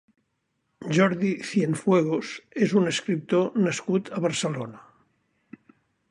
Jordi 0.97 1.33
Cienfuegos 1.49 2.31
és 2.67 2.73
un 2.81 2.91
escriptor 2.91 3.61
nascut 3.67 4.09
a 4.21 4.23
Barcelona. 4.25 5.67